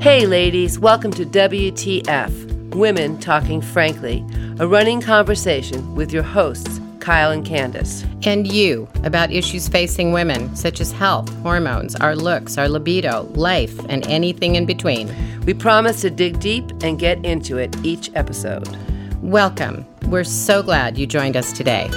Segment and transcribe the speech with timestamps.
[0.00, 4.24] Hey, ladies, welcome to WTF Women Talking Frankly,
[4.58, 8.06] a running conversation with your hosts, Kyle and Candace.
[8.22, 13.78] And you about issues facing women, such as health, hormones, our looks, our libido, life,
[13.90, 15.14] and anything in between.
[15.44, 18.74] We promise to dig deep and get into it each episode.
[19.20, 19.84] Welcome.
[20.06, 21.90] We're so glad you joined us today.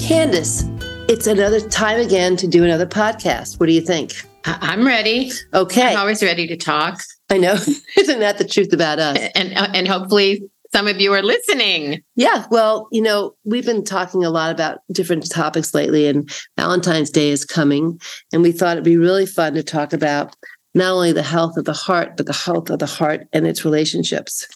[0.00, 0.64] Candace,
[1.08, 3.60] it's another time again to do another podcast.
[3.60, 4.12] What do you think?
[4.44, 5.32] I'm ready.
[5.52, 5.92] Okay.
[5.92, 7.00] I'm always ready to talk.
[7.30, 7.54] I know.
[7.98, 9.18] Isn't that the truth about us?
[9.34, 12.02] And uh, and hopefully some of you are listening.
[12.16, 12.46] Yeah.
[12.50, 17.30] Well, you know, we've been talking a lot about different topics lately, and Valentine's Day
[17.30, 18.00] is coming.
[18.32, 20.34] And we thought it'd be really fun to talk about
[20.74, 23.64] not only the health of the heart, but the health of the heart and its
[23.64, 24.46] relationships.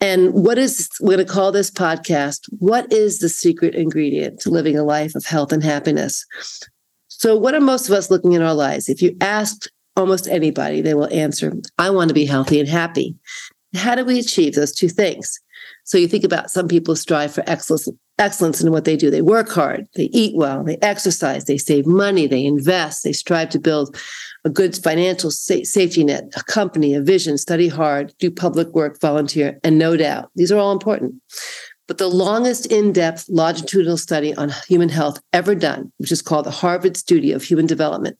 [0.00, 4.50] And what is, we're going to call this podcast, What is the Secret Ingredient to
[4.50, 6.24] Living a Life of Health and Happiness?
[7.08, 8.88] So, what are most of us looking in our lives?
[8.88, 13.14] If you ask almost anybody, they will answer, I want to be healthy and happy.
[13.74, 15.38] How do we achieve those two things?
[15.84, 17.88] So you think about some people strive for excellence,
[18.20, 19.10] excellence in what they do.
[19.10, 23.48] They work hard, they eat well, they exercise, they save money, they invest, they strive
[23.50, 23.96] to build
[24.44, 29.00] a good financial sa- safety net, a company, a vision, study hard, do public work,
[29.00, 31.14] volunteer, and no doubt these are all important.
[31.88, 36.46] But the longest in depth longitudinal study on human health ever done, which is called
[36.46, 38.16] the Harvard Study of Human Development,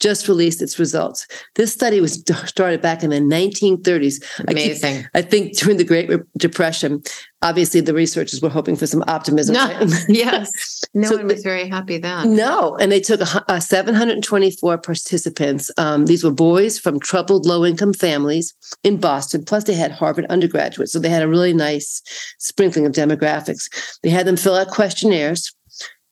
[0.00, 1.26] just released its results.
[1.54, 4.22] This study was started back in the 1930s.
[4.48, 4.96] Amazing.
[4.96, 7.02] I, keep, I think during the Great Depression,
[7.42, 9.54] obviously the researchers were hoping for some optimism.
[9.54, 10.04] No, right?
[10.08, 10.50] yes.
[10.94, 12.34] No So one was very happy then.
[12.34, 15.70] No, and they took a, hu- uh, 724 participants.
[15.76, 19.44] Um, these were boys from troubled low income families in Boston.
[19.44, 20.92] Plus, they had Harvard undergraduates.
[20.92, 22.02] So they had a really nice
[22.38, 23.68] sprinkling of demographics.
[24.02, 25.54] They had them fill out questionnaires.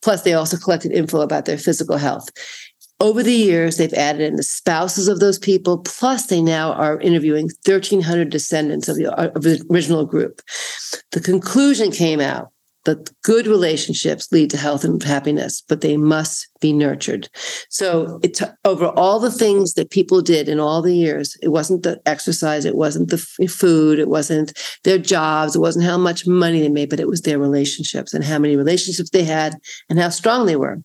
[0.02, 2.28] Plus, they also collected info about their physical health.
[2.98, 5.78] Over the years, they've added in the spouses of those people.
[5.78, 10.40] Plus, they now are interviewing 1,300 descendants of the, uh, of the original group.
[11.12, 12.52] The conclusion came out
[12.86, 17.28] that good relationships lead to health and happiness, but they must be nurtured.
[17.68, 21.82] So it over all the things that people did in all the years, it wasn't
[21.82, 24.52] the exercise, it wasn't the food, it wasn't
[24.84, 28.24] their jobs, it wasn't how much money they made, but it was their relationships and
[28.24, 29.56] how many relationships they had
[29.90, 30.80] and how strong they were.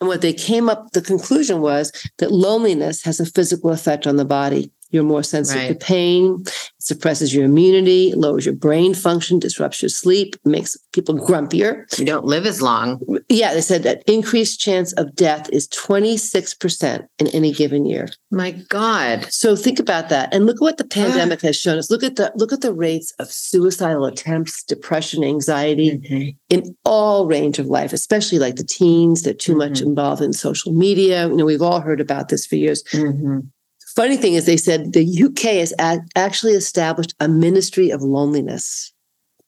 [0.00, 4.16] And what they came up, the conclusion was that loneliness has a physical effect on
[4.16, 4.70] the body.
[4.92, 5.80] You're more sensitive Right.
[5.80, 11.14] to pain, it suppresses your immunity, lowers your brain function, disrupts your sleep, makes people
[11.16, 11.84] grumpier.
[11.98, 13.00] You don't live as long.
[13.28, 18.08] Yeah, they said that increased chance of death is 26% in any given year.
[18.30, 19.26] My God.
[19.30, 20.32] So think about that.
[20.34, 21.90] And look what the pandemic has shown us.
[21.90, 27.58] Look at the look at the rates of suicidal attempts, depression, anxiety in all range
[27.58, 29.22] of life, especially like the teens.
[29.22, 29.86] They're too much Mhm.
[29.86, 31.28] involved in social media.
[31.28, 32.82] You know, we've all heard about this for years.
[32.92, 33.48] Mhm.
[33.94, 38.92] Funny thing is, they said the UK has a- actually established a ministry of loneliness,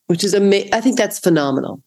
[0.07, 0.73] which is amazing.
[0.75, 1.83] I think that's phenomenal.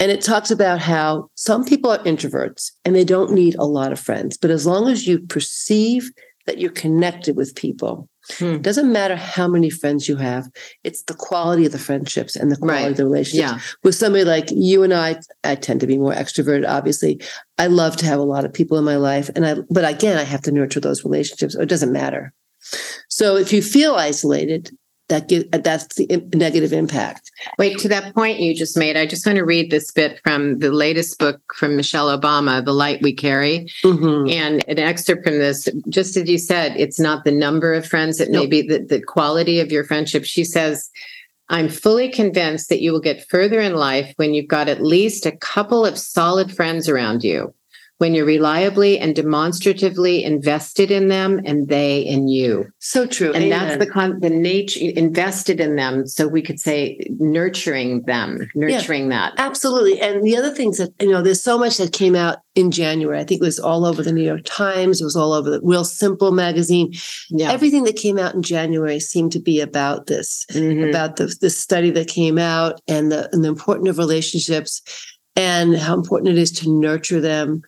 [0.00, 3.92] And it talks about how some people are introverts and they don't need a lot
[3.92, 6.10] of friends, but as long as you perceive
[6.46, 8.54] that you're connected with people, Hmm.
[8.56, 10.48] it doesn't matter how many friends you have.
[10.84, 12.90] It's the quality of the friendships and the quality Right.
[12.90, 13.58] of the relationships Yeah.
[13.82, 16.68] with somebody like you and I, I tend to be more extroverted.
[16.68, 17.20] Obviously,
[17.58, 19.56] I love to have a lot of people in my life, and I.
[19.70, 21.54] But again, I have to nurture those relationships.
[21.56, 22.32] Or it doesn't matter.
[23.08, 24.70] So if you feel isolated,
[25.10, 27.30] that give, that's the negative impact.
[27.58, 30.58] Wait, to that point you just made, I just want to read this bit from
[30.58, 33.70] the latest book from Michelle Obama, The Light We Carry.
[33.84, 34.32] Mhm.
[34.32, 38.20] And an excerpt from this, just as you said, it's not the number of friends,
[38.20, 40.24] it may be the, the quality of your friendship.
[40.24, 40.88] She says,
[41.48, 45.26] I'm fully convinced that you will get further in life when you've got at least
[45.26, 47.52] a couple of solid friends around you,
[48.00, 52.64] when you're reliably and demonstratively invested in them and they in you.
[52.78, 53.30] So true.
[53.34, 56.06] And that's the con- the nature invested in them.
[56.06, 59.34] So we could say nurturing them, nurturing that.
[59.36, 60.00] Absolutely.
[60.00, 63.18] And the other things that, you know, there's so much that came out in January.
[63.20, 65.02] I think it was all over the New York Times.
[65.02, 66.94] It was all over the Real Simple magazine.
[67.28, 67.52] Yeah.
[67.52, 70.88] Everything that came out in January seemed to be about this, Mhm.
[70.88, 74.80] about the, the study that came out and the, and the importance of relationships
[75.36, 77.62] and how important it is to nurture them.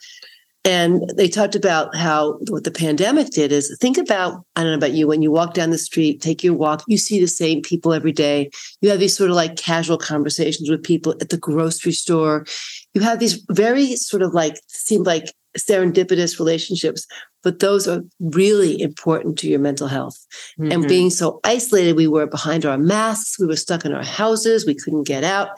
[0.65, 4.77] And they talked about how what the pandemic did is think about, I don't know
[4.77, 7.63] about you, when you walk down the street, take your walk, you see the same
[7.63, 8.49] people every day.
[8.81, 12.47] You have these sort of like casual conversations with people at the grocery store.
[12.95, 17.07] You have these very sort of like, seem like serendipitous relationships,
[17.43, 20.19] but those are really important to your mental health.
[20.59, 20.89] And Mhm.
[20.89, 24.75] being so isolated, we were behind our masks, we were stuck in our houses, we
[24.75, 25.49] couldn't get out.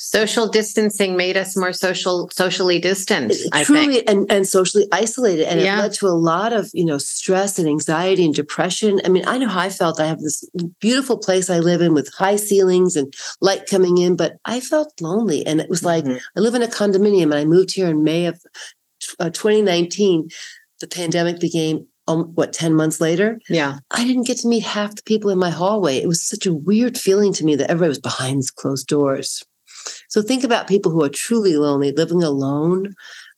[0.00, 4.08] Social distancing made us more social socially distant I truly think.
[4.08, 5.78] and, and socially isolated and Yeah.
[5.78, 9.24] it led to a lot of you know stress and anxiety and depression i mean
[9.26, 10.44] i know how i felt i have this
[10.80, 14.92] beautiful place i live in with high ceilings and light coming in but i felt
[15.00, 16.20] lonely and it was like Mhm.
[16.36, 18.40] i live in a condominium and i moved here in may of
[19.18, 20.28] uh, 2019
[20.80, 24.94] the pandemic began um, what 10 months later yeah I didn't get to meet half
[24.94, 25.96] the people in my hallway.
[25.98, 29.42] It was such a weird feeling to me that everybody was behind closed doors.
[30.08, 32.94] So think about people who are truly lonely, living alone,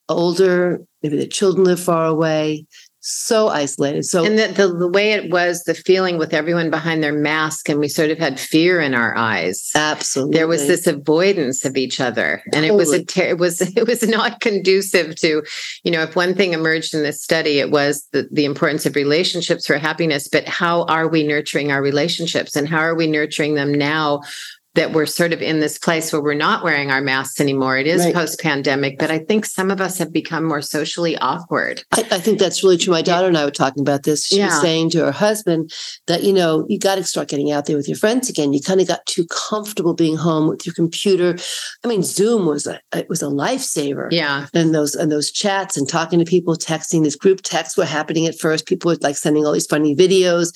[0.09, 2.67] older, maybe their children live far away,
[3.01, 4.05] so isolated.
[4.05, 7.69] So and the, the the way it was the feeling with everyone behind their mask
[7.69, 9.71] and we sort of had fear in our eyes.
[9.75, 13.61] Absolutely there was this avoidance of each other and it was a ter- it was
[13.77, 15.43] it was not conducive to
[15.83, 18.95] you know if one thing emerged in this study it was the, the importance of
[18.95, 23.55] relationships for happiness but how are we nurturing our relationships and how are we nurturing
[23.55, 24.21] them now
[24.75, 27.87] that we're sort of in this place where we're not wearing our masks anymore it
[27.87, 28.15] is Right.
[28.15, 32.19] post pandemic but i think some of us have become more socially awkward I, I
[32.21, 32.93] think that's really true.
[32.93, 34.27] My daughter and I were talking about this.
[34.27, 34.47] She Yeah.
[34.47, 35.73] was saying to her husband
[36.07, 38.53] that, you know, you got to start getting out there with your friends again.
[38.53, 41.37] You kind of got too comfortable being home with your computer.
[41.85, 44.09] I mean, Zoom was a it was a lifesaver.
[44.11, 47.03] yeah and those and those chats and talking to people, texting.
[47.03, 48.67] These group texts were happening at first.
[48.67, 50.53] People were like sending all these funny videos.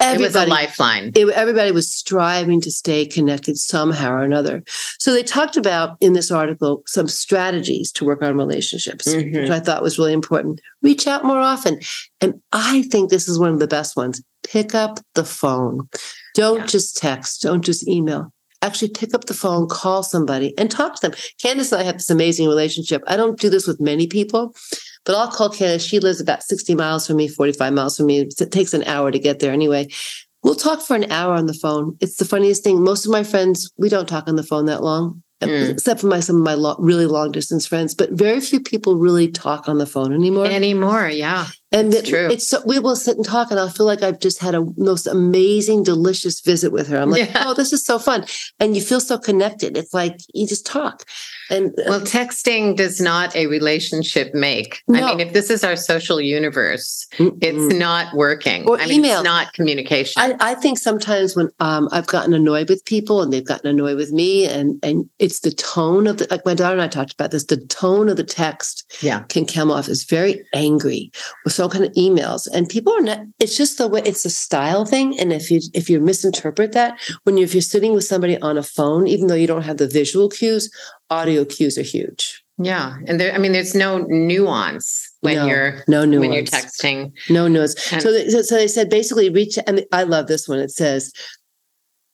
[0.00, 4.62] It was a lifeline it- everybody was striving to stay connected somehow or another.
[4.98, 9.42] So they talked about in this article some strategies to work on relationships, Mhm.
[9.42, 10.60] which I thought was really important.
[10.82, 11.80] Reach out more often,
[12.20, 14.20] and I think this is one of the best ones.
[14.42, 15.88] Pick up the phone.
[16.34, 16.66] Don't Yeah.
[16.66, 17.42] just text.
[17.42, 18.30] Don't just email.
[18.62, 21.12] Actually, pick up the phone, call somebody, and talk to them.
[21.40, 23.02] Candace and I have this amazing relationship.
[23.06, 24.54] I don't do this with many people,
[25.04, 25.84] but I'll call Candace.
[25.84, 28.20] She lives about 60 miles from me, 45 miles from me.
[28.20, 29.88] It takes an hour to get there anyway.
[30.42, 31.96] We'll talk for an hour on the phone.
[32.00, 32.82] It's the funniest thing.
[32.82, 35.68] Most of my friends, we don't talk on the phone that long, Mm.
[35.68, 37.92] except for my some of my lo- really long distance friends.
[37.94, 40.46] But very few people really talk on the phone anymore.
[40.46, 42.28] anymore yeah and it's it- true.
[42.30, 44.64] it's so, we will sit and talk, and I'll feel like I've just had a
[44.78, 46.96] most amazing, delicious visit with her.
[46.98, 47.44] I'm like, Yeah.
[47.46, 48.24] oh, this is so fun,
[48.60, 49.76] and you feel so connected.
[49.76, 51.04] It's like you just talk,
[51.50, 54.82] and uh, Well, texting does not a relationship make.
[54.88, 57.78] I mean, if this is our social universe, it's mm-mm.
[57.78, 58.68] not working.
[58.68, 59.20] Or I mean, email.
[59.20, 60.20] it's not communication.
[60.20, 63.96] I, I think sometimes when um, I've gotten annoyed with people and they've gotten annoyed
[63.96, 67.12] with me, and and it's the tone of the like my daughter and I talked
[67.12, 67.44] about this.
[67.44, 69.20] The tone of the text yeah.
[69.24, 71.10] can come off as very angry
[71.44, 73.20] with some kind of emails, and people are not.
[73.38, 76.98] It's just the way it's a style thing, and if you if you misinterpret that
[77.24, 79.76] when you if you're sitting with somebody on a phone, even though you don't have
[79.76, 80.70] the visual cues,
[81.10, 82.42] audio cues are huge.
[82.58, 82.96] Yeah.
[83.08, 86.20] And there, I mean, there's no nuance when No, you're No nuance.
[86.20, 87.12] when you're texting.
[87.28, 87.74] No nuance.
[87.92, 89.58] And- So, they, so, so they said basically reach.
[89.66, 90.60] And I love this one.
[90.60, 91.12] It says,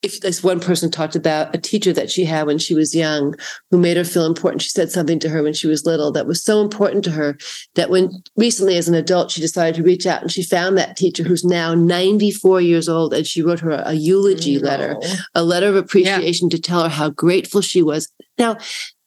[0.03, 3.35] if this one person talked about a teacher that she had when she was young,
[3.71, 4.63] who made her feel important.
[4.63, 7.37] She said something to her when she was little that was so important to her
[7.75, 10.97] that when recently, as an adult, she decided to reach out and she found that
[10.97, 14.97] teacher who's now 94 years old, and she wrote her a, a eulogy letter
[15.35, 18.11] a letter of appreciation to tell her how grateful she was.
[18.39, 18.57] Now,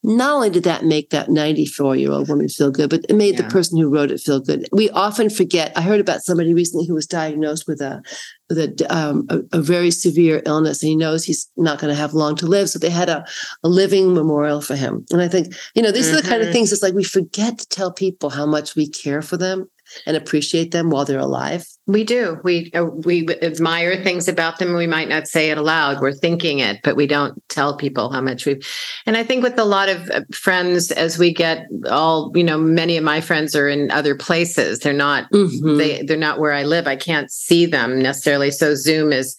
[0.04, 3.36] not only did that make that 94 year old woman feel good, but it made
[3.36, 3.44] Yeah.
[3.44, 4.68] the person who wrote it feel good.
[4.72, 5.72] We often forget.
[5.76, 8.02] I heard about somebody recently who was diagnosed with a
[8.50, 12.00] with a, um, a, a very severe illness, and he knows he's not going to
[12.00, 12.70] have long to live.
[12.70, 13.26] So they had a,
[13.64, 15.06] a living memorial for him.
[15.12, 16.54] And I think, you know, these are the kind of Mhm.
[16.54, 16.74] things.
[16.74, 19.68] It's like we forget to tell people how much we care for them
[20.06, 21.66] and appreciate them while they're alive.
[21.86, 22.40] We do.
[22.46, 24.74] We uh, we admire things about them.
[24.74, 26.00] We might not say it aloud.
[26.00, 28.66] We're thinking it, but we don't tell people how much we've.
[29.06, 32.58] And I think with a lot of uh, friends, as we get all, you know,
[32.58, 34.80] many of my friends are in other places.
[34.80, 35.30] They're not.
[35.32, 35.78] Mhm.
[35.78, 36.88] They they're not where I live.
[36.88, 38.52] I can't see them necessarily.
[38.52, 39.36] So Zoom is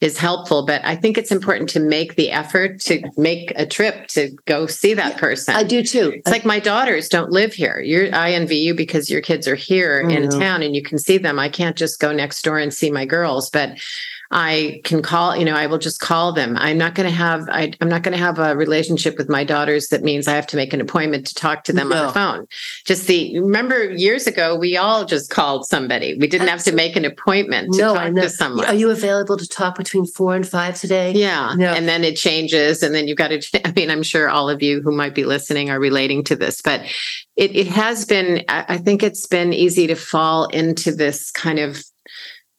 [0.00, 0.64] is helpful.
[0.64, 4.68] But I think it's important to make the effort to make a trip to go
[4.68, 5.56] see that person.
[5.56, 6.12] I do too.
[6.14, 7.80] It's like my daughters don't live here.
[7.80, 10.38] You're I envy you because your kids are here I in know.
[10.38, 11.40] town and you can see them.
[11.40, 13.78] I can't just go next door and see my girls, but
[14.30, 16.56] I can call, you know, I will just call them.
[16.58, 19.42] I'm not going to have I, I'm not going to have a relationship with my
[19.42, 22.12] daughters that means I have to make an appointment to talk to them on the
[22.12, 22.46] phone.
[22.84, 26.14] Just the remember years ago we all just called somebody.
[26.14, 28.66] We didn't have to make an appointment to no, talk to someone.
[28.66, 31.12] Are you available to talk between four and five today?
[31.12, 31.54] Yeah.
[31.56, 31.74] Yeah.
[31.74, 32.82] And then it changes.
[32.82, 35.24] And then you've got to, I mean, I'm sure all of you who might be
[35.24, 36.82] listening are relating to this, but
[37.36, 41.58] it, it has been, I I think it's been easy to fall into this kind
[41.58, 41.82] of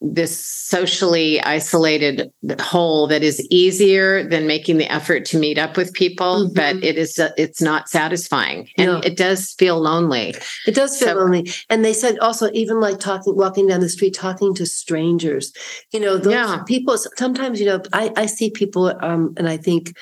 [0.02, 5.92] this socially isolated hole that is easier than making the effort to meet up with
[5.92, 6.54] people Mhm.
[6.54, 8.98] but it is it's not satisfying and No.
[9.00, 10.34] it does feel lonely
[10.66, 11.52] It does feel So- lonely.
[11.68, 15.52] And they said also, even like talking, walking down the street, talking to strangers,
[15.92, 16.62] you know, those Yeah.
[16.66, 19.92] people, sometimes, you know, I, I see people um, and I think,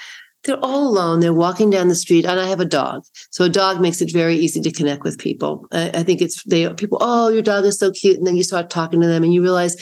[0.49, 1.21] they're all alone.
[1.21, 4.13] They're walking down the street, and I have a dog, so a dog makes it
[4.13, 5.67] very easy to connect with people.
[5.71, 6.99] I, I think it's they people.
[7.01, 9.43] Oh, your dog is so cute, and then you start talking to them, and you
[9.43, 9.77] realize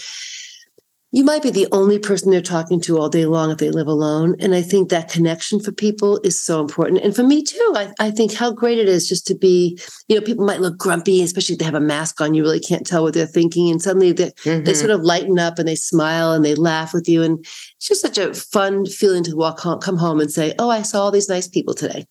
[1.13, 3.87] you might be the only person they're talking to all day long if they live
[3.87, 4.35] alone.
[4.41, 7.01] And I think that connection for people is so important.
[7.03, 10.17] And for me too, I, I think how great it is just to be, you
[10.17, 12.87] know, people might look grumpy, especially if they have a mask on, you really can't
[12.87, 13.71] tell what they're thinking.
[13.71, 14.65] And suddenly they, mm-hmm.
[14.65, 17.23] they sort of lighten up and they smile and they laugh with you.
[17.23, 20.71] And it's just such a fun feeling to walk home, come home and say, Oh,
[20.71, 22.07] I saw all these nice people today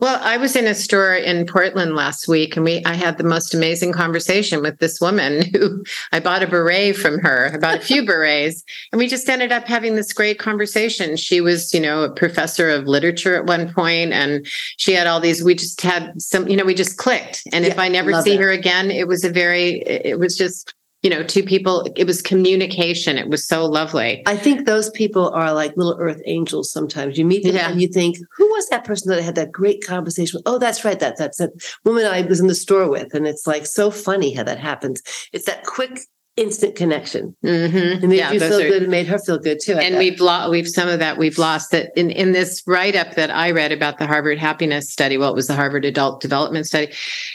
[0.00, 3.24] well, I was in a store in Portland last week and we I had the
[3.24, 7.78] most amazing conversation with this woman who I bought a beret from her, I bought
[7.78, 8.62] a few berets,
[8.92, 11.16] and we just ended up having this great conversation.
[11.16, 15.20] She was, you know, a professor of literature at one point and she had all
[15.20, 17.42] these we just had some, you know, we just clicked.
[17.52, 18.40] And yeah, if I never see it.
[18.40, 22.20] her again, it was a very it was just you know, two people, it was
[22.20, 23.18] communication.
[23.18, 24.22] It was so lovely.
[24.26, 27.16] I think those people are like little earth angels sometimes.
[27.16, 27.70] You meet them yeah.
[27.70, 30.42] and you think, who was that person that I had that great conversation with?
[30.46, 30.98] Oh, that's right.
[30.98, 31.50] That, that's that
[31.84, 33.14] woman I was in the store with.
[33.14, 35.00] And it's like so funny how that happens.
[35.32, 36.00] It's that quick
[36.38, 37.36] instant connection.
[37.44, 38.04] Mm-hmm.
[38.04, 38.82] It made yeah, you feel are, good.
[38.84, 39.74] It made her feel good too.
[39.74, 43.14] and we've lost, we've some of that we've lost that in, in this write up
[43.16, 45.18] that I read about the Harvard happiness study.
[45.18, 46.92] Well, it was the Harvard adult development study.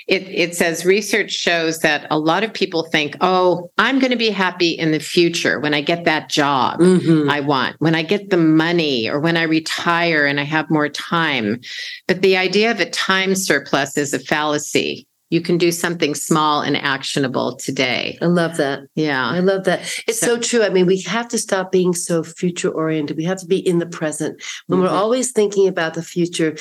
[0.08, 4.18] It, it says research shows that a lot of people think, oh, I'm going to
[4.18, 7.30] be happy in the future when I get that job mm-hmm.
[7.30, 10.88] I want, when I get the money or when I retire and I have more
[10.88, 11.60] time.
[12.08, 16.62] But the idea of a time surplus is a fallacy you can do something small
[16.62, 18.20] and actionable today.
[18.22, 18.82] I love that.
[18.94, 19.26] Yeah.
[19.26, 19.80] I love that.
[20.08, 20.64] It's so, so true.
[20.64, 23.18] I mean, we have to stop being so future oriented.
[23.18, 24.40] We have to be in the present.
[24.68, 24.88] When mm-hmm.
[24.88, 26.56] we're always thinking about the future,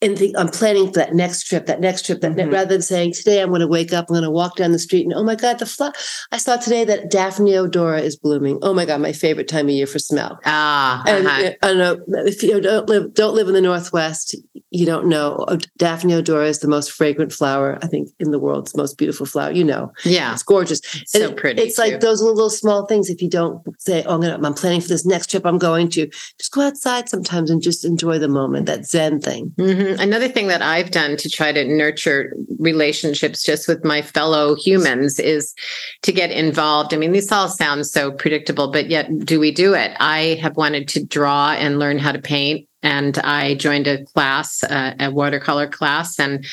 [0.00, 2.50] and think I'm planning for that next trip, that next trip, that mm-hmm.
[2.50, 4.78] rather than saying today I'm going to wake up, I'm going to walk down the
[4.78, 5.92] street, and oh my god, the flower!
[6.30, 8.58] I saw today that Daphne odora is blooming.
[8.62, 10.38] Oh my god, my favorite time of year for smell.
[10.44, 11.52] Ah, and uh-huh.
[11.62, 14.36] I don't know if you don't live don't live in the Northwest,
[14.70, 15.44] you don't know.
[15.76, 18.64] Daphne odora is the most fragrant flower I think in the world.
[18.64, 19.50] It's the most beautiful flower.
[19.50, 20.80] You know, yeah, it's gorgeous.
[20.94, 21.62] It's so pretty.
[21.62, 21.82] It's too.
[21.82, 23.10] like those little, little small things.
[23.10, 25.88] If you don't say, "Oh, I'm, gonna, I'm planning for this next trip, I'm going
[25.90, 26.06] to,"
[26.38, 28.66] just go outside sometimes and just enjoy the moment.
[28.66, 29.54] That Zen thing.
[29.56, 29.87] Mm-hmm.
[29.98, 35.18] Another thing that I've done to try to nurture relationships just with my fellow humans
[35.18, 35.54] is
[36.02, 36.92] to get involved.
[36.92, 39.96] I mean, these all sound so predictable, but yet do we do it?
[40.00, 44.62] I have wanted to draw and learn how to paint and I joined a class,
[44.62, 46.18] uh, a watercolor class.
[46.18, 46.46] And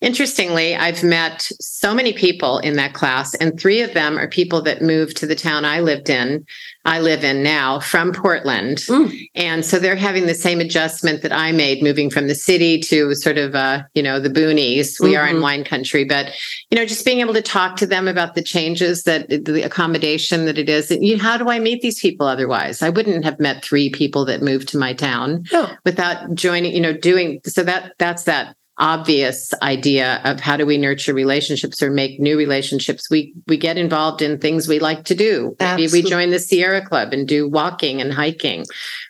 [0.00, 4.62] interestingly, I've met so many people in that class, and three of them are people
[4.62, 6.46] that moved to the town I lived in
[6.84, 8.78] I live in now from Portland.
[8.78, 9.28] Mm.
[9.34, 13.14] And so they're having the same adjustment that I made moving from the city to
[13.14, 15.00] sort of, uh, you know, the boonies.
[15.00, 15.20] We mm-hmm.
[15.20, 15.42] are in mm-hmm.
[15.42, 16.32] wine country, but,
[16.70, 20.44] you know, just being able to talk to them about the changes that the accommodation
[20.46, 20.90] that it is.
[20.90, 22.82] And, you how do I meet these people otherwise?
[22.82, 25.70] I wouldn't have met three people that moved to my town no.
[25.84, 30.78] without joining, you know, doing so that that's that obvious idea of how do we
[30.78, 33.10] nurture relationships or make new relationships.
[33.10, 35.54] We we get involved in things we like to do.
[35.60, 38.64] Maybe we join the sierra club and do walking and hiking.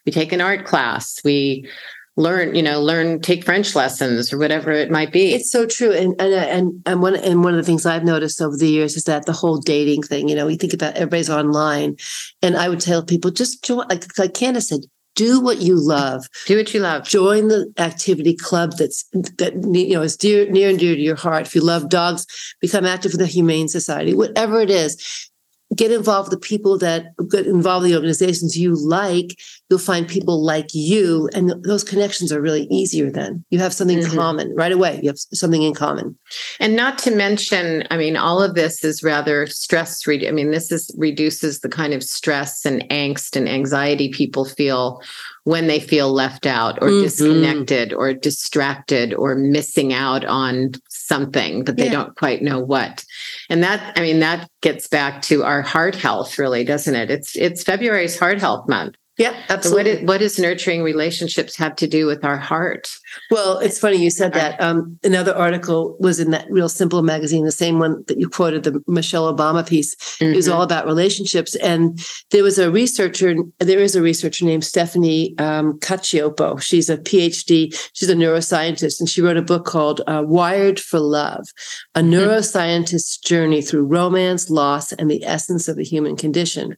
[0.05, 1.21] We take an art class.
[1.25, 1.69] We
[2.17, 5.33] learn you know learn take french lessons or whatever it might be.
[5.33, 5.93] It's so true.
[5.93, 8.97] And and and, and one and one of the things i've noticed over the years
[8.97, 11.97] is that the whole dating thing you know we think about everybody's online.
[12.43, 14.81] And i would tell people just join like like candace said
[15.15, 16.27] do what you love.
[16.47, 17.05] Do what you love.
[17.05, 21.17] Join the activity club that's that you know is dear near and dear to your
[21.17, 21.47] heart.
[21.47, 22.27] If you love dogs
[22.61, 24.15] become active with the humane society.
[24.15, 25.31] Whatever it is
[25.75, 29.39] get involved with the people that get involved in the organizations you like
[29.71, 33.45] you'll find people like you and those connections are really easier then.
[33.51, 34.17] You have something mm-hmm.
[34.17, 35.01] common right away.
[35.03, 36.19] You have something in common.
[36.61, 40.51] And not to mention i mean all of this is rather stress re- i mean
[40.51, 45.01] this is reduces the kind of stress and angst and anxiety people feel
[45.45, 47.03] when they feel left out or mm-hmm.
[47.03, 51.93] disconnected or distracted or missing out on something, but they yeah.
[51.93, 53.05] don't quite know what.
[53.51, 57.11] And that, I mean, that gets back to our heart health, really, doesn't it?
[57.11, 58.95] It's it's February's heart health month.
[59.23, 59.93] Yeah, absolutely.
[59.93, 62.89] So what, what does nurturing relationships have to do with our heart?
[63.31, 64.61] Well, it's funny you said that.
[64.61, 68.65] Um, another article was in that Real Simple magazine, the same one that you quoted,
[68.65, 69.95] the Michelle Obama piece.
[69.95, 70.33] Mm-hmm.
[70.33, 70.57] It was mm-hmm.
[70.57, 71.55] all about relationships.
[71.57, 76.61] And there was a researcher, there is a researcher named Stephanie um, Cacioppo.
[76.61, 80.99] She's a PhD, she's a neuroscientist, and she wrote a book called uh, Wired for
[80.99, 81.47] Love
[81.95, 82.13] A mm-hmm.
[82.13, 86.77] Neuroscientist's Journey Through Romance, Loss, and the Essence of the Human Condition.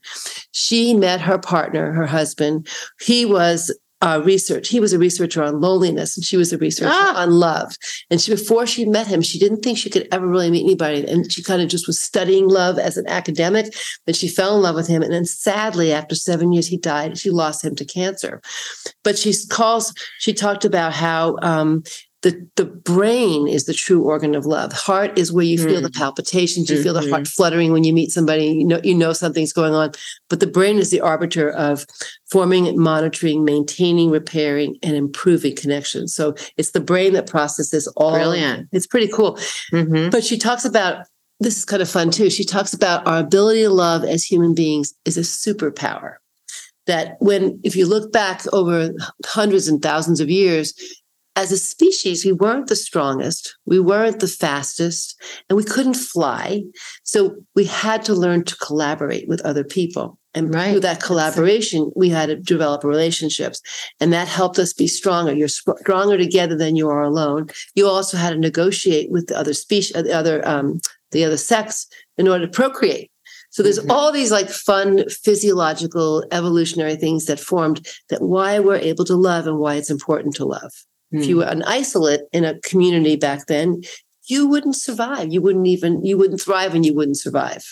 [0.51, 2.34] She met her partner, her husband.
[3.01, 4.67] He was uh, research.
[4.67, 7.23] He was a researcher on loneliness, and she was a researcher Ah.
[7.23, 7.75] on love.
[8.11, 11.07] And she, before she met him, she didn't think she could ever really meet anybody.
[11.07, 13.73] And she kind of just was studying love as an academic.
[14.05, 15.01] Then she fell in love with him.
[15.01, 17.17] And then sadly, after seven years, he died.
[17.17, 18.41] She lost him to cancer.
[19.03, 21.83] But she calls, she talked about how um,
[22.25, 24.73] the, the brain is the true organ of love.
[24.73, 28.09] Heart is where you feel the palpitations, you feel the heart fluttering when you meet
[28.09, 29.91] somebody, you know, you know something's going on.
[30.27, 31.85] But the brain is the arbiter of
[32.31, 36.15] forming, monitoring, maintaining, repairing, and improving connections.
[36.15, 38.15] So it's the brain that processes all.
[38.15, 38.69] Brilliant.
[38.71, 39.37] It's pretty cool.
[39.71, 40.09] Mhm.
[40.09, 41.05] But she talks about
[41.39, 42.31] this is kind of fun too.
[42.31, 46.15] She talks about our ability to love as human beings is a superpower.
[46.87, 48.93] That when, if you look back over
[49.25, 50.73] hundreds and thousands of years,
[51.35, 56.63] as a species, we weren't the strongest, we weren't the fastest, and we couldn't fly.
[57.03, 60.17] So we had to learn to collaborate with other people.
[60.33, 60.71] And Right.
[60.71, 63.61] through that collaboration, we had to develop relationships.
[63.99, 65.33] And that helped us be stronger.
[65.33, 67.47] You're stronger together than you are alone.
[67.73, 70.79] You also had to negotiate with the other species, the other, um,
[71.11, 71.87] the other sex
[72.17, 73.11] in order to procreate.
[73.49, 73.89] So there's Mhm.
[73.89, 79.47] all these like fun physiological evolutionary things that formed that why we're able to love
[79.47, 80.73] and why it's important to love.
[81.17, 83.81] If you were an isolate in a community back then,
[84.27, 85.31] you wouldn't survive.
[85.31, 87.63] You wouldn't even you wouldn't thrive and you wouldn't survive.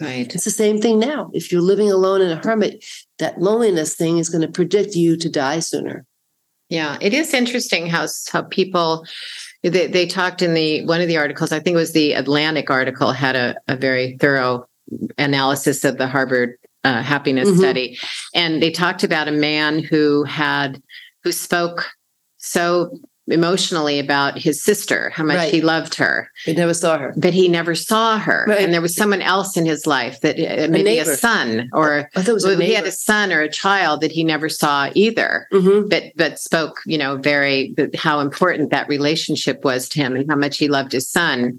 [0.00, 0.32] Right.
[0.34, 1.30] It's the same thing now.
[1.32, 2.84] If you're living alone in a hermit,
[3.20, 6.04] that loneliness thing is going to predict you to die sooner.
[6.68, 9.06] Yeah, it is interesting how how people
[9.62, 11.52] they, they talked in the one of the articles.
[11.52, 14.66] I think it was the Atlantic article had a, a very thorough
[15.16, 17.58] analysis of the Harvard uh, happiness Mhm.
[17.58, 17.98] study,
[18.34, 20.82] and they talked about a man who had
[21.22, 21.92] who spoke
[22.44, 22.90] so
[23.28, 25.52] emotionally about his sister, how much Right.
[25.54, 27.14] he loved her, I never saw her.
[27.16, 28.60] but he never saw her, Right.
[28.60, 31.16] and there was someone else in his life that uh, maybe a, neighbor.
[31.16, 32.10] son or.
[32.14, 35.46] I was a he had a son or a child that he never saw either
[35.54, 35.88] Mhm.
[35.88, 40.36] but but spoke you know very how important that relationship was to him and how
[40.36, 41.58] much he loved his son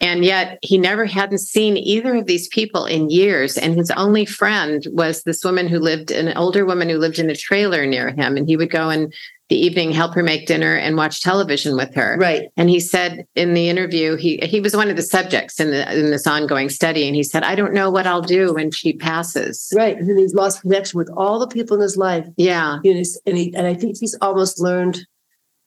[0.00, 4.24] and yet he never hadn't seen either of these people in years and his only
[4.26, 8.10] friend was this woman who lived an older woman who lived in a trailer near
[8.10, 9.10] him and he would go in
[9.48, 12.48] the evening help her make dinner and watch television with her Right.
[12.56, 15.96] and he said in the interview, he he was one of the subjects in the
[15.96, 18.92] in this ongoing study, and he said, "I don't know what I'll do when she
[18.94, 19.96] passes." Right.
[19.96, 22.26] And then he's lost connection with all the people in his life.
[22.36, 25.06] Yeah, You know, and he and I think he's almost learned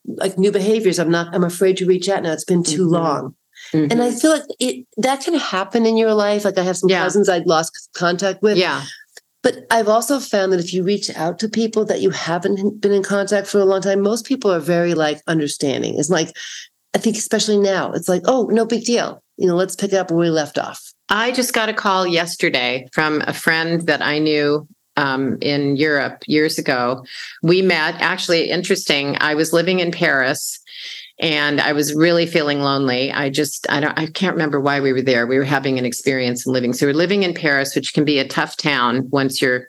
[0.06, 1.00] like new behaviors.
[1.00, 2.34] I'm not I'm afraid to reach out now.
[2.34, 2.92] It's been too Mhm.
[2.92, 3.36] long.
[3.74, 6.46] And I feel like it that can happen in your life.
[6.46, 7.04] Like I have some Yeah.
[7.04, 8.58] cousins I'd lost contact with.
[8.58, 8.84] yeah,
[9.44, 12.92] But I've also found that if you reach out to people that you haven't been
[12.92, 15.98] in contact for a long time, most people are very like understanding.
[15.98, 16.36] It's like,
[16.94, 19.24] I think especially now, it's like, oh, no big deal.
[19.38, 20.82] You know, let's pick up where we left off.
[21.10, 26.24] I just got a call yesterday from a friend that I knew um, in Europe
[26.28, 27.06] years ago.
[27.42, 27.96] We met.
[28.00, 29.16] Actually, interesting.
[29.22, 30.60] I was living in Paris.
[31.20, 33.12] And I was really feeling lonely.
[33.12, 35.28] I just, I don't, I can't remember why we were there.
[35.28, 36.72] We were having an experience in living.
[36.72, 39.69] So we're living in Paris, which can be a tough town once you're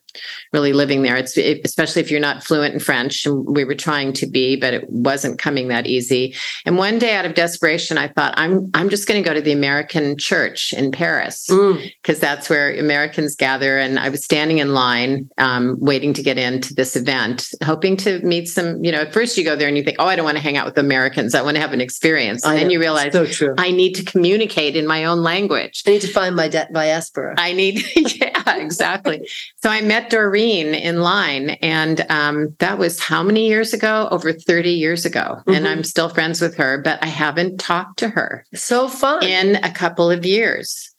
[0.53, 1.17] really living there.
[1.17, 3.27] It's especially if you're not fluent in French.
[3.27, 6.35] And we were trying to be, but it wasn't coming that easy.
[6.67, 9.41] And one day, out of desperation, I thought, I'm, I'm just going to go to
[9.41, 11.93] the American church in Paris Mm.
[12.03, 13.79] because that's where Americans gather.
[13.79, 18.21] And I was standing in line, um, waiting to get into this event, hoping to
[18.21, 18.83] meet some.
[18.85, 20.43] You know, at first you go there and you think, oh, I don't want to
[20.43, 21.35] hang out with Americans.
[21.35, 22.45] I want to have an experience.
[22.45, 22.73] And I then know.
[22.73, 23.55] you realize so true.
[23.59, 25.83] I, need to communicate in my own language.
[25.87, 27.35] I need to find my di- diaspora.
[27.39, 27.85] I need,
[28.21, 29.29] yeah, exactly.
[29.63, 34.09] So I met Doreen in line, and um, that was how many years ago?
[34.11, 35.43] Over 30 years ago.
[35.47, 35.71] And Mhm.
[35.71, 39.23] I'm still friends with her, but I haven't talked to her so fun.
[39.25, 40.91] in a couple of years.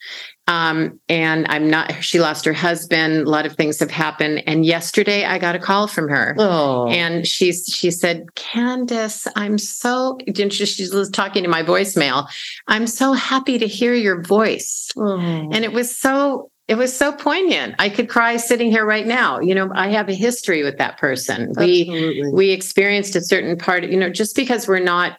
[0.48, 3.26] Um, and I'm not, she lost her husband.
[3.26, 4.42] A lot of things have happened.
[4.46, 6.34] And yesterday I got a call from her.
[6.38, 12.28] oh, And she's she said, Candace, I'm so she's talking to my voicemail.
[12.66, 14.90] I'm so happy to hear your voice.
[14.96, 15.18] oh.
[15.20, 17.74] And it was so it was so poignant.
[17.78, 19.40] I could cry sitting here right now.
[19.40, 21.52] You know, I have a history with that person.
[21.56, 25.18] We we experienced a certain part, you know, just because we're not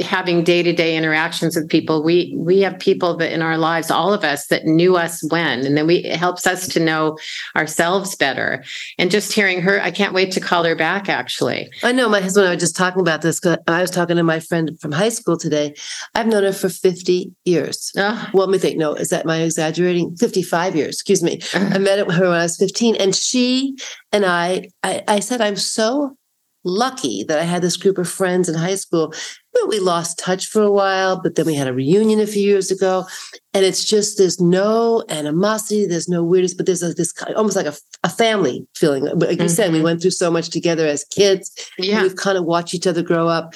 [0.00, 4.24] having day-to-day interactions with people we we have people that in our lives all of
[4.24, 7.18] us that knew us when and then we it helps us to know
[7.56, 8.64] ourselves better
[8.98, 12.20] and just hearing her i can't wait to call her back actually I know my
[12.20, 13.40] husband and I were just talking about this.
[13.40, 15.74] 'cause I was talking to my friend from high school today.
[16.14, 17.90] I've known her for 50 years.
[17.96, 18.78] oh, Well, let me think.
[18.78, 20.16] No, is that my exaggerating?
[20.16, 20.94] 55 years.
[20.94, 21.40] Excuse me.
[21.54, 21.70] Uh-huh.
[21.74, 23.76] I met her when I was 15, and she
[24.12, 26.16] and I, I, I said, I'm so
[26.64, 29.12] lucky that I had this group of friends in high school.
[29.54, 32.42] Know, we lost touch for a while, but then we had a reunion a few
[32.42, 33.06] years ago.
[33.52, 37.66] And it's just there's no animosity, there's no weirdness, but there's a, this almost like
[37.66, 39.04] a, a family feeling.
[39.04, 39.46] Like you mm-hmm.
[39.48, 39.84] said, we mm-hmm.
[39.84, 41.52] went through so much together as kids.
[41.78, 42.02] Yeah.
[42.02, 43.54] We've kind of watched each other grow up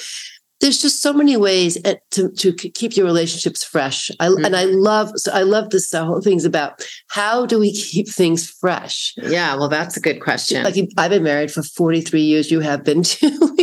[0.65, 4.11] there's just so many ways at, to to keep your relationships fresh.
[4.19, 4.47] I, mm-hmm.
[4.47, 8.49] And I love so I love this whole things about how do we keep things
[8.49, 9.13] fresh.
[9.19, 10.65] Yeah, well, that's a good question.
[10.65, 12.51] Like I've been married for 43 years.
[12.51, 13.57] You have been too.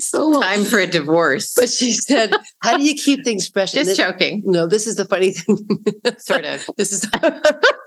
[0.00, 0.42] so long.
[0.42, 1.54] Time for a divorce.
[1.54, 4.42] But she said, "How do you keep things fresh?" Just this, joking.
[4.44, 5.58] No, this is the funny thing.
[6.18, 6.68] sort of.
[6.76, 7.08] This is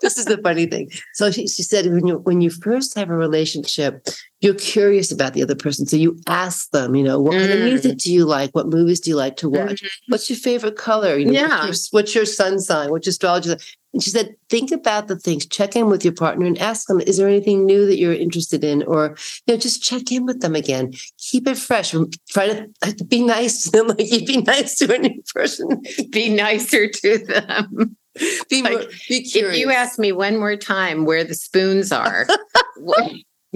[0.01, 0.89] this is the funny thing.
[1.13, 4.07] So she, she said, when you when you first have a relationship,
[4.39, 5.85] you're curious about the other person.
[5.87, 7.39] So you ask them, you know, what mm.
[7.39, 8.03] kind of music mm.
[8.03, 8.51] do you like?
[8.51, 9.81] What movies do you like to watch?
[9.81, 10.11] Mm-hmm.
[10.11, 11.17] What's your favorite color?
[11.17, 11.65] You know, yeah.
[11.65, 12.91] What's your, what's your sun sign?
[12.91, 13.55] What's your astrology?
[13.93, 16.99] And she said, think about the things, check in with your partner and ask them,
[17.01, 18.83] is there anything new that you're interested in?
[18.83, 20.93] Or, you know, just check in with them again.
[21.17, 21.95] Keep it fresh.
[22.29, 23.87] Try to uh, be nice to them.
[23.97, 25.81] Like you'd be nice to a new person.
[26.11, 27.97] be nicer to them.
[28.49, 29.55] Be, like, more, be curious.
[29.55, 32.27] If you ask me one more time where the spoons are,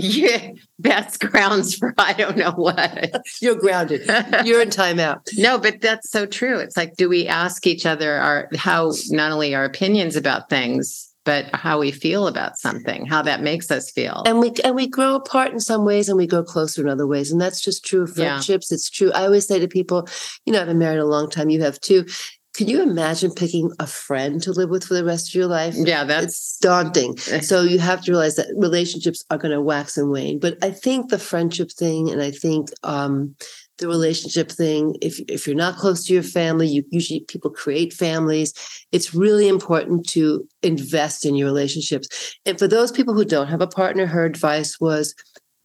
[0.03, 3.21] yeah, that's grounds for I don't know what.
[3.41, 4.01] You're grounded.
[4.45, 5.29] You're in timeout.
[5.37, 6.59] no, but that's so true.
[6.59, 11.11] It's like, do we ask each other our how not only our opinions about things,
[11.23, 14.23] but how we feel about something, how that makes us feel.
[14.25, 17.05] And we and we grow apart in some ways and we grow closer in other
[17.05, 17.31] ways.
[17.31, 18.71] And that's just true of friendships.
[18.71, 18.75] Yeah.
[18.75, 19.11] It's true.
[19.11, 20.07] I always say to people,
[20.45, 22.05] you know, I've been married a long time, you have too.
[22.53, 25.73] Can you imagine picking a friend to live with for the rest of your life?
[25.77, 27.17] Yeah, that's it's daunting.
[27.41, 30.39] so you have to realize that relationships are going to wax and wane.
[30.39, 33.35] But I think the friendship thing, and I think um,
[33.77, 37.93] the relationship thing, if if you're not close to your family, you usually people create
[37.93, 38.53] families.
[38.91, 42.35] It's really important to invest in your relationships.
[42.45, 45.15] And for those people who don't have a partner, her advice was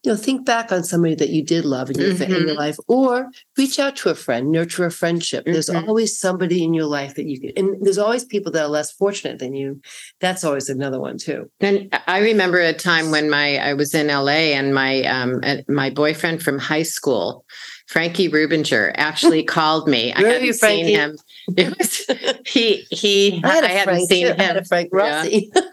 [0.07, 2.23] you know, think back on somebody that you did love in your, mm-hmm.
[2.23, 2.59] in your mm-hmm.
[2.59, 5.45] life, or reach out to a friend, nurture a friendship.
[5.45, 5.53] Mm-hmm.
[5.53, 8.69] There's always somebody in your life that you can, and there's always people that are
[8.69, 9.81] less fortunate than you.
[10.21, 11.51] That's always another one too.
[11.59, 15.90] And I remember a time when my I was in LA and my um my
[15.90, 17.45] boyfriend from high school,
[17.88, 20.12] Frankie Rubinger, actually called me.
[20.12, 21.16] I hadn't seen him.
[21.57, 23.42] It was he he.
[23.42, 24.37] I, I hadn't Frank, seen him.
[24.38, 25.51] I had a Frank Rossi.
[25.53, 25.62] Yeah.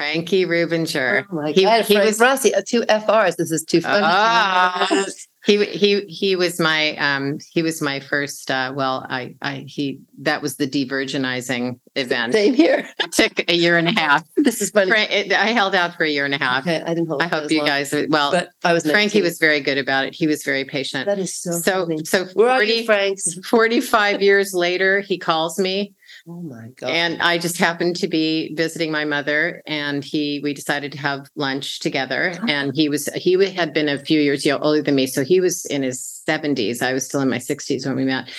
[0.00, 1.26] Frankie Rubinger.
[1.30, 3.36] Oh my he, God, he was Rossi, uh, two FRs.
[3.36, 4.00] This is too funny.
[4.02, 5.04] Uh,
[5.44, 10.00] he he he was my um he was my first uh well I I he
[10.20, 12.32] that was the de-virginizing event.
[12.32, 12.88] Same here.
[12.98, 14.26] It took a year and a half.
[14.36, 14.90] this is funny.
[14.92, 16.66] it, I held out for a year and a half.
[16.66, 17.22] Okay, I didn't hold.
[17.22, 17.66] I hope you long.
[17.66, 17.94] guys.
[18.08, 18.90] Well, but I was.
[18.90, 20.14] Frankie was very good about it.
[20.14, 21.06] He was very patient.
[21.06, 21.52] That is so.
[21.52, 22.04] So funny.
[22.04, 23.34] so Where 40, are you, Franks?
[23.44, 25.94] Forty five years later, he calls me
[26.28, 26.90] Oh my god!
[26.90, 31.28] And I just happened to be visiting my mother, and he we decided to have
[31.34, 32.34] lunch together.
[32.46, 35.64] And he was he had been a few years older than me, so he was
[35.66, 36.82] in his seventies.
[36.82, 38.30] I was still in my sixties when we met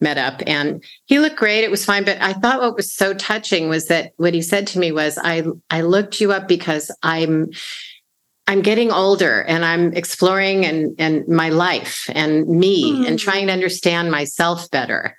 [0.00, 1.64] met up, and he looked great.
[1.64, 4.66] It was fine, but I thought what was so touching was that what he said
[4.68, 7.50] to me was, "I I looked you up because I'm."
[8.46, 13.06] I'm getting older and I'm exploring and and my life and me mm.
[13.06, 13.24] and hmm.
[13.24, 15.16] trying to understand myself better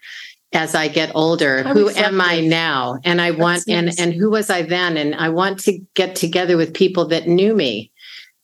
[0.55, 1.63] as I get older.
[1.63, 2.97] How who am I now?
[3.03, 4.97] And I want and and who was I then?
[4.97, 7.91] And I want to get together with people that knew me,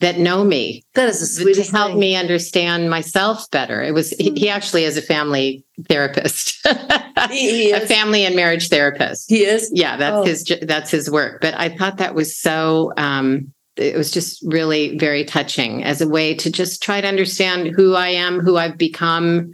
[0.00, 0.84] that know me.
[0.94, 2.00] That is a sweet to help thing.
[2.00, 3.82] me understand myself better.
[3.82, 4.52] It was he, he hmm.
[4.52, 6.64] actually is a family therapist,
[7.30, 9.30] he, he a family and marriage therapist.
[9.30, 9.70] He is.
[9.72, 10.24] Yeah, that's oh.
[10.24, 11.40] his that's his work.
[11.40, 12.92] But I thought that was so.
[12.96, 17.68] um it was just really very touching as a way to just try to understand
[17.68, 19.52] who I am, who I've become,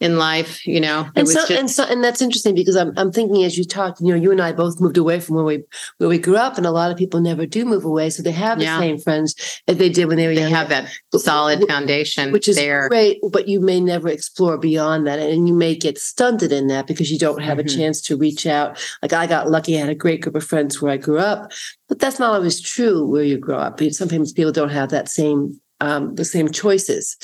[0.00, 1.06] in life, you know.
[1.14, 3.98] And so, just- and so, and that's interesting because I'm, I'm thinking as you talk,
[4.00, 5.62] you know, you and I both moved away from where we
[5.98, 8.32] where we grew up, and a lot of people never do move away, so they
[8.32, 8.78] have the yeah.
[8.78, 10.50] same friends as they did when they were they young.
[10.50, 12.88] have that solid foundation, which is there.
[12.88, 13.20] great.
[13.30, 17.12] But you may never explore beyond that, and you may get stunted in that because
[17.12, 17.66] you don't have mm-hmm.
[17.66, 18.82] a chance to reach out.
[19.02, 21.52] Like I got lucky; I had a great group of friends where I grew up,
[21.88, 23.80] but that's not always true where you grow up.
[23.90, 27.16] Sometimes people don't have that same um, the same choices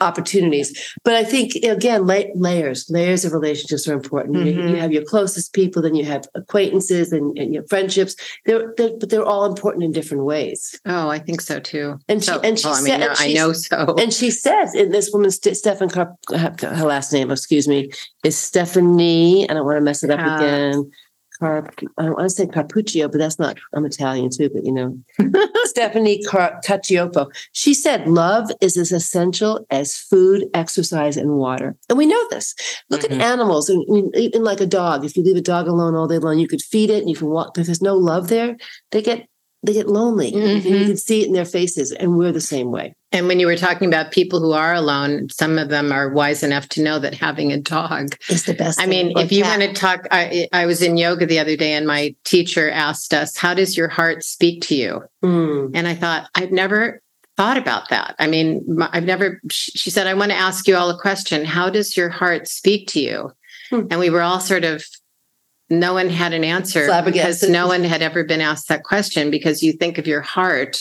[0.00, 0.94] opportunities.
[1.04, 4.36] But I think again, la- layers, layers of relationships are important.
[4.36, 4.60] Mm-hmm.
[4.60, 8.16] You, you, have your closest people, then you have acquaintances and, and your friendships.
[8.46, 10.78] They're, they're, but they're all important in different ways.
[10.86, 11.98] Oh, I think so too.
[12.08, 13.96] And she so, and she well, said, I, mean, I know so.
[14.00, 17.90] And she says, and this woman, Stefan, Car- her last name, excuse me,
[18.24, 19.42] is Stephanie.
[19.42, 20.90] and I don't want to mess it up uh, again.
[21.40, 24.98] Car, I want to say Carpuccio, but that's not, I'm Italian too, but you know,
[25.64, 27.30] Stephanie Car- Cacioppo.
[27.52, 31.76] She said, love is as essential as food, exercise, and water.
[31.88, 32.54] And we know this.
[32.90, 33.20] Look mm-hmm.
[33.20, 35.04] at animals, and, even like a dog.
[35.04, 37.16] If you leave a dog alone all day long, you could feed it and you
[37.16, 37.58] can walk.
[37.58, 38.56] If there's no love there,
[38.90, 39.26] they get
[39.62, 40.32] they get lonely.
[40.32, 40.64] Mhm.
[40.64, 42.94] You can see it in their faces, and we're the same way.
[43.12, 46.42] And when you were talking about people who are alone, some of them are wise
[46.42, 48.80] enough to know that having a dog is the best.
[48.80, 51.72] I mean, if you want to talk, I, I was in yoga the other day
[51.74, 55.02] and my teacher asked us, How does your heart speak to you?
[55.24, 55.72] Mm.
[55.74, 57.02] And I thought, I've never
[57.36, 58.14] thought about that.
[58.18, 60.98] I mean, my- I've never, she she said, I want to ask you all a
[60.98, 61.44] question.
[61.44, 63.32] How does your heart speak to you?
[63.70, 63.86] Hmm.
[63.90, 64.84] And we were all sort of,
[65.70, 69.62] no one had an answer because no one had ever been asked that question because
[69.62, 70.80] you think of your heart.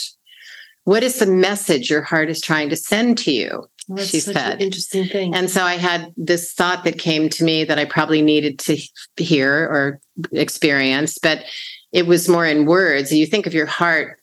[0.83, 3.69] What is the message your heart is trying to send to you?
[3.87, 4.61] Well, she said.
[4.61, 5.35] interesting thing.
[5.35, 8.77] And so I had this thought that came to me that I probably needed to
[9.17, 9.99] hear or
[10.31, 11.43] experience, but
[11.91, 13.11] it was more in words.
[13.11, 14.19] You think of your heart,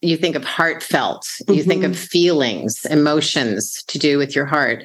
[0.00, 4.84] you think of heartfelt, you think of feelings, emotions to do with your heart.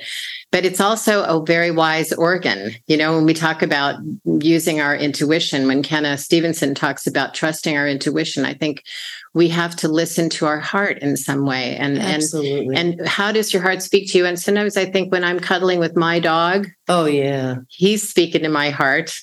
[0.52, 2.72] But it's also a very wise organ.
[2.88, 7.76] You know, when we talk about using our intuition, when Kenna Stevenson talks about trusting
[7.76, 8.84] our intuition, I think
[9.34, 11.76] we have to listen to our heart in some way.
[11.76, 12.24] And and
[12.76, 14.26] and how does your heart speak to you?
[14.26, 18.50] And sometimes I think when I'm cuddling with my dog, oh yeah, he's speaking to
[18.50, 19.14] my heart.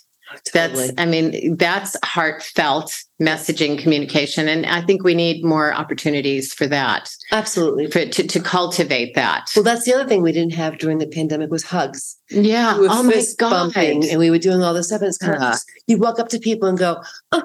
[0.44, 0.86] Totally.
[0.88, 4.48] That's, I mean, that's heartfelt messaging communication.
[4.48, 7.88] And I think we need more opportunities for that, absolutely.
[7.90, 9.50] for, to, to cultivate that.
[9.54, 12.16] Well, that's the other thing we didn't have during the pandemic was hugs.
[12.30, 12.74] Yeah.
[12.78, 13.50] We were Oh my God.
[13.50, 15.00] bumping, and we were doing all this stuff.
[15.02, 15.52] And it's kind Yeah.
[15.54, 17.42] of you walk up to people and go, oh,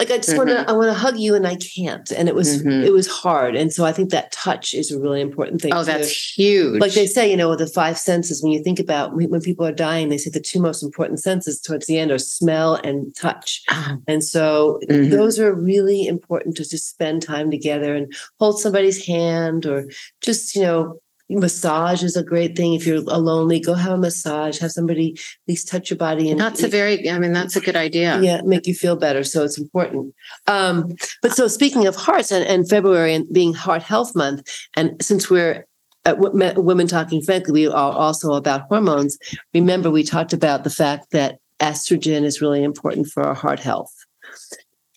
[0.00, 0.64] like I just want Mm-hmm.
[0.64, 2.10] to, I want to hug you, and I can't.
[2.10, 2.84] And it was, Mhm.
[2.84, 3.54] it was hard.
[3.54, 5.74] And so I think that touch is a really important thing.
[5.74, 5.84] Oh, too.
[5.92, 6.80] that's huge.
[6.80, 9.72] like they say, you know, the five senses, when you think about when people are
[9.72, 13.62] dying, they say the two most important senses towards the end are smell and touch.
[13.70, 15.10] Oh, And so Mhm.
[15.10, 18.10] those are really important to just spend time together and
[18.40, 19.86] hold somebody's hand or
[20.22, 20.98] just, you know,
[21.38, 22.74] massage is a great thing.
[22.74, 26.40] If you're lonely, go have a massage, have somebody at least touch your body and
[26.40, 28.20] that's a very, I mean, that's a good idea.
[28.20, 29.22] yeah, make you feel better.
[29.24, 30.14] So it's important.
[30.46, 35.02] Um, but so speaking of hearts and, and February and being Heart Health Month, and
[35.02, 35.66] since we're
[36.04, 39.18] at Wo- Women Talking Frankly, we are also about hormones.
[39.54, 43.94] Remember, we talked about the fact that estrogen is really important for our heart health.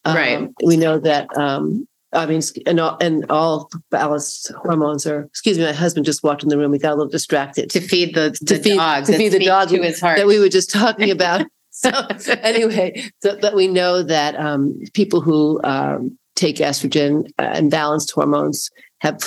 [0.06, 0.50] Um, Right.
[0.66, 1.36] We know that.
[1.38, 5.24] Um, I mean, and all, and all balanced hormones are.
[5.24, 6.72] Excuse me, my husband just walked in the room.
[6.72, 9.70] We got a little distracted To feed the, the feed- dog, to feed the dog
[9.70, 10.18] to his heart.
[10.18, 11.46] that we were just talking about.
[11.72, 11.90] so
[12.42, 18.70] anyway, so that we know that um, people who um, take estrogen and balanced hormones
[19.02, 19.20] have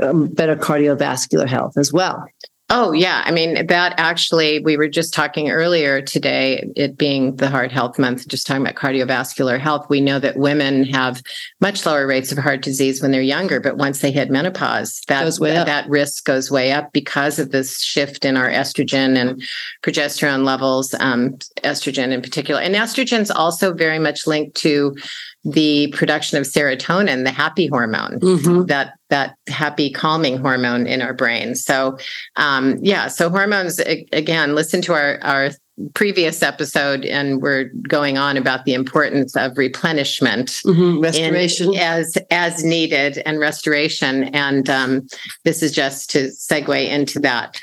[0.00, 2.24] um, better cardiovascular health as well.
[2.74, 3.22] Oh, yeah.
[3.26, 7.98] I mean, that actually, we were just talking earlier today, it being the Heart Health
[7.98, 9.90] Month, just talking about cardiovascular health.
[9.90, 11.22] We know that women have
[11.60, 15.38] much lower rates of heart disease when they're younger, but once they hit menopause, that,
[15.38, 19.42] way that risk goes way up because of this shift in our estrogen and
[19.82, 21.32] progesterone levels, um,
[21.64, 22.62] estrogen in particular.
[22.62, 24.96] And estrogen's also very much linked to
[25.44, 28.18] the production of serotonin, the happy hormone
[28.66, 31.98] that that happy calming hormone in our brain so
[32.36, 33.78] um yeah so hormones
[34.12, 35.50] again listen to our our
[35.94, 40.94] previous episode and we're going on about the importance of replenishment Mhm.
[40.96, 41.74] in- Restoration.
[41.76, 45.06] as as needed and restoration and um
[45.44, 47.60] this is just to segue into that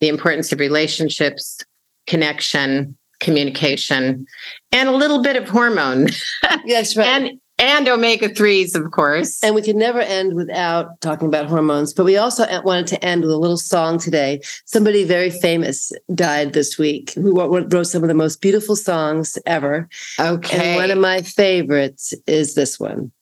[0.00, 1.58] the importance of relationships
[2.06, 4.26] connection communication
[4.72, 6.08] and a little bit of hormone
[6.64, 7.06] yes, right.
[7.06, 11.92] and and omega 3s of course And we can never end without talking about hormones.
[11.92, 14.40] But we also wanted to end with a little song today.
[14.64, 19.38] Somebody very famous died this week who wrote wrote some of the most beautiful songs
[19.44, 19.88] ever.
[20.18, 23.12] okay And one of my favorites is this one.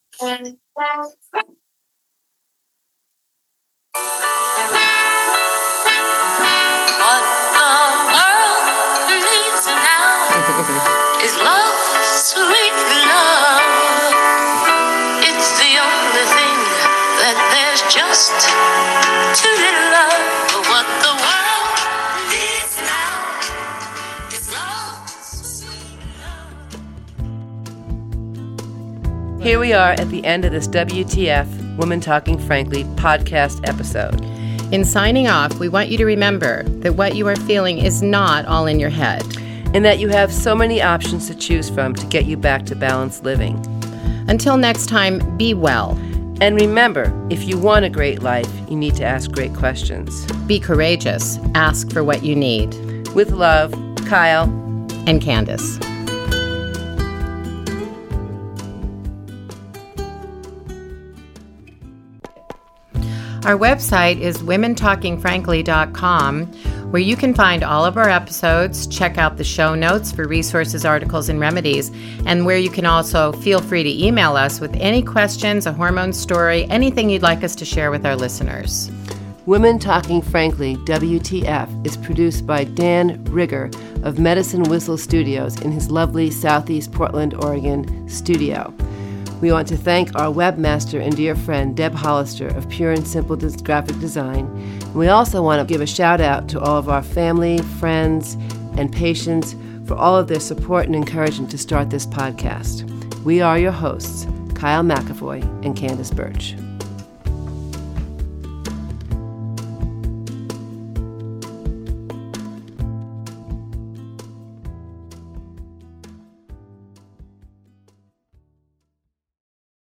[29.68, 34.18] We are at the end of this WTF Women Talking Frankly podcast episode.
[34.72, 38.46] In signing off, we want you to remember that what you are feeling is not
[38.46, 39.22] all in your head.
[39.74, 42.76] And that you have so many options to choose from to get you back to
[42.76, 43.62] balanced living.
[44.26, 45.90] Until next time, be well,
[46.40, 50.24] And remember, if you want a great life, you need to ask great questions.
[50.46, 52.72] be courageous, ask for what you need.
[53.08, 53.74] With love,
[54.06, 54.44] Kyle.
[55.06, 55.78] And Candace.
[63.48, 66.46] Our website is womentalkingfrankly.com,
[66.90, 70.84] where you can find all of our episodes, check out the show notes for resources,
[70.84, 71.90] articles, and remedies,
[72.26, 76.12] and where you can also feel free to email us with any questions, a hormone
[76.12, 78.90] story, anything you'd like us to share with our listeners.
[79.46, 83.70] Women Talking Frankly, WTF, is produced by Dan Rigger
[84.02, 88.74] of Medicine Whistle Studios in his lovely Southeast Portland, Oregon studio.
[89.40, 93.36] We want to thank our webmaster and dear friend Deb Hollister of Pure and Simple
[93.36, 94.48] Graphic Design.
[94.94, 98.34] We also want to give a shout out to all of our family, friends,
[98.76, 99.54] and patients
[99.86, 102.84] for all of their support and encouragement to start this podcast.
[103.22, 106.56] We are your hosts, Kyle McAvoy and Candace Burch.